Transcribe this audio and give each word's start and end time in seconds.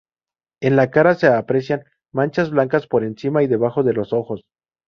En 0.63 0.75
la 0.77 0.89
cara 0.89 1.13
se 1.13 1.27
aprecian 1.27 1.83
manchas 2.11 2.49
blancas 2.49 2.87
por 2.87 3.03
encima 3.03 3.43
y 3.43 3.47
debajo 3.47 3.83
de 3.83 3.93
los 3.93 4.13
ojos. 4.13 4.41